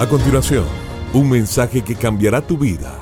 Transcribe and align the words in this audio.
A 0.00 0.08
continuación, 0.08 0.64
un 1.12 1.28
mensaje 1.28 1.82
que 1.82 1.94
cambiará 1.94 2.40
tu 2.40 2.56
vida. 2.56 2.98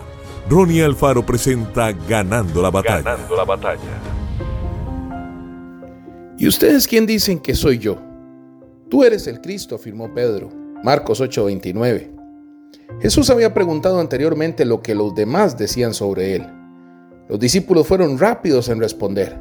Ronnie 0.51 0.83
Alfaro 0.83 1.25
presenta 1.25 1.93
Ganando 1.93 2.61
la 2.61 2.73
batalla. 2.73 3.03
Ganando 3.03 3.37
la 3.37 3.45
batalla. 3.45 4.03
¿Y 6.37 6.49
ustedes 6.49 6.89
quién 6.89 7.07
dicen 7.07 7.39
que 7.39 7.55
soy 7.55 7.79
yo? 7.79 7.99
Tú 8.89 9.05
eres 9.05 9.29
el 9.29 9.41
Cristo, 9.41 9.77
afirmó 9.77 10.13
Pedro. 10.13 10.51
Marcos 10.83 11.21
8:29. 11.21 12.11
Jesús 13.01 13.31
había 13.31 13.55
preguntado 13.55 14.01
anteriormente 14.01 14.65
lo 14.65 14.83
que 14.83 14.97
los 14.97 15.15
demás 15.15 15.57
decían 15.57 15.95
sobre 15.95 16.35
él. 16.35 16.49
Los 17.29 17.39
discípulos 17.39 17.87
fueron 17.87 18.19
rápidos 18.19 18.69
en 18.71 18.81
responder. 18.81 19.39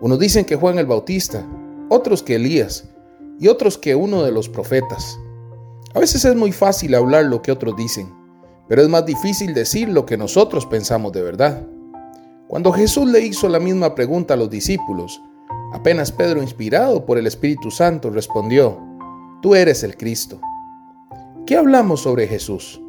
Unos 0.00 0.20
dicen 0.20 0.44
que 0.44 0.54
Juan 0.54 0.78
el 0.78 0.86
Bautista, 0.86 1.44
otros 1.88 2.22
que 2.22 2.36
Elías 2.36 2.88
y 3.40 3.48
otros 3.48 3.78
que 3.78 3.96
uno 3.96 4.22
de 4.22 4.30
los 4.30 4.48
profetas. 4.48 5.18
A 5.94 6.00
veces 6.00 6.24
es 6.24 6.34
muy 6.34 6.50
fácil 6.50 6.92
hablar 6.96 7.26
lo 7.26 7.40
que 7.40 7.52
otros 7.52 7.76
dicen, 7.76 8.12
pero 8.68 8.82
es 8.82 8.88
más 8.88 9.06
difícil 9.06 9.54
decir 9.54 9.88
lo 9.88 10.04
que 10.04 10.16
nosotros 10.16 10.66
pensamos 10.66 11.12
de 11.12 11.22
verdad. 11.22 11.64
Cuando 12.48 12.72
Jesús 12.72 13.08
le 13.08 13.20
hizo 13.20 13.48
la 13.48 13.60
misma 13.60 13.94
pregunta 13.94 14.34
a 14.34 14.36
los 14.36 14.50
discípulos, 14.50 15.22
apenas 15.72 16.10
Pedro, 16.10 16.42
inspirado 16.42 17.06
por 17.06 17.16
el 17.16 17.28
Espíritu 17.28 17.70
Santo, 17.70 18.10
respondió, 18.10 18.76
Tú 19.40 19.54
eres 19.54 19.84
el 19.84 19.96
Cristo. 19.96 20.40
¿Qué 21.46 21.56
hablamos 21.56 22.02
sobre 22.02 22.26
Jesús? 22.26 22.80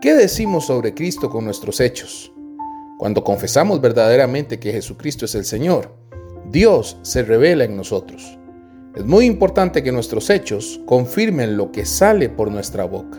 ¿Qué 0.00 0.14
decimos 0.14 0.66
sobre 0.66 0.94
Cristo 0.94 1.28
con 1.28 1.44
nuestros 1.44 1.80
hechos? 1.80 2.32
Cuando 2.96 3.24
confesamos 3.24 3.80
verdaderamente 3.80 4.60
que 4.60 4.70
Jesucristo 4.70 5.24
es 5.24 5.34
el 5.34 5.44
Señor, 5.44 5.96
Dios 6.52 6.96
se 7.02 7.24
revela 7.24 7.64
en 7.64 7.76
nosotros. 7.76 8.38
Es 8.96 9.04
muy 9.04 9.26
importante 9.26 9.82
que 9.82 9.92
nuestros 9.92 10.30
hechos 10.30 10.80
confirmen 10.86 11.58
lo 11.58 11.70
que 11.70 11.84
sale 11.84 12.30
por 12.30 12.50
nuestra 12.50 12.86
boca. 12.86 13.18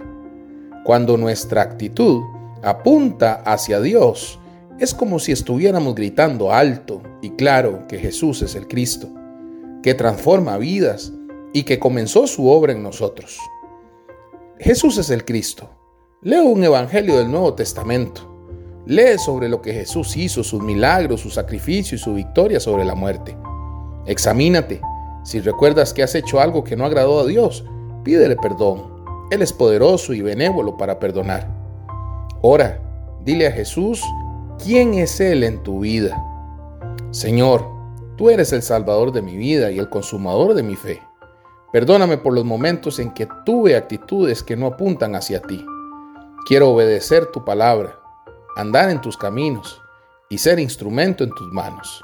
Cuando 0.84 1.18
nuestra 1.18 1.62
actitud 1.62 2.24
apunta 2.64 3.44
hacia 3.46 3.80
Dios, 3.80 4.40
es 4.80 4.96
como 4.96 5.20
si 5.20 5.34
estuviéramos 5.34 5.94
gritando 5.94 6.52
alto 6.52 7.04
y 7.22 7.30
claro 7.32 7.86
que 7.88 8.00
Jesús 8.00 8.42
es 8.42 8.56
el 8.56 8.68
Cristo, 8.68 9.08
que 9.84 9.94
transforma 9.94 10.58
vidas 10.58 11.14
y 11.54 11.62
que 11.62 11.78
comenzó 11.78 12.26
su 12.26 12.50
obra 12.50 12.74
en 12.74 12.82
nosotros. 12.82 13.38
Jesús 14.58 14.98
es 14.98 15.12
el 15.12 15.26
Cristo. 15.26 15.70
Leo 16.24 16.46
un 16.46 16.64
evangelio 16.64 17.20
del 17.20 17.30
Nuevo 17.30 17.54
Testamento. 17.54 18.36
Lee 18.88 19.20
sobre 19.24 19.48
lo 19.48 19.62
que 19.62 19.74
Jesús 19.74 20.18
hizo, 20.18 20.44
sus 20.44 20.64
milagros, 20.64 21.22
su 21.22 21.30
sacrificio 21.30 21.96
y 21.96 22.00
su 22.00 22.16
victoria 22.16 22.60
sobre 22.60 22.84
la 22.84 22.96
muerte. 22.96 23.38
Examínate 24.08 24.82
si 25.28 25.42
recuerdas 25.42 25.94
que 25.94 26.04
has 26.04 26.16
hecho 26.16 26.40
algo 26.40 26.64
que 26.64 26.78
no 26.78 26.86
agradó 26.86 27.20
a 27.20 27.26
Dios, 27.26 27.66
pídele 28.06 28.38
perdón. 28.38 29.28
Él 29.30 29.42
es 29.42 29.52
poderoso 29.52 30.14
y 30.14 30.22
benévolo 30.22 30.78
para 30.78 31.00
perdonar. 31.00 31.54
Ora, 32.42 32.80
dile 33.26 33.48
a 33.48 33.52
Jesús 33.52 34.02
quién 34.64 34.94
es 34.94 35.20
Él 35.20 35.44
en 35.44 35.62
tu 35.64 35.82
vida. 35.82 36.18
Señor, 37.12 37.66
tú 38.16 38.30
eres 38.30 38.54
el 38.54 38.62
Salvador 38.62 39.12
de 39.12 39.22
mi 39.22 39.36
vida 39.36 39.70
y 39.70 39.80
el 39.80 39.90
consumador 39.90 40.54
de 40.54 40.64
mi 40.64 40.78
fe. 40.78 41.02
Perdóname 41.74 42.18
por 42.18 42.34
los 42.34 42.46
momentos 42.46 42.98
en 42.98 43.14
que 43.14 43.28
tuve 43.46 43.76
actitudes 43.76 44.42
que 44.42 44.56
no 44.56 44.68
apuntan 44.68 45.14
hacia 45.14 45.42
ti. 45.42 45.62
Quiero 46.48 46.70
obedecer 46.70 47.34
tu 47.34 47.44
palabra, 47.44 48.00
andar 48.56 48.90
en 48.90 49.02
tus 49.02 49.18
caminos 49.18 49.82
y 50.30 50.38
ser 50.38 50.58
instrumento 50.58 51.26
en 51.26 51.32
tus 51.32 51.52
manos. 51.52 52.02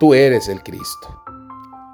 Tú 0.00 0.14
eres 0.14 0.48
el 0.48 0.62
Cristo. 0.62 1.23